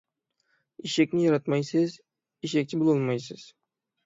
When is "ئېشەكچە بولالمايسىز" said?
2.49-3.47